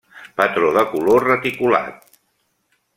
Patró 0.39 0.71
de 0.77 0.85
color 0.95 1.27
reticulat. 1.29 2.21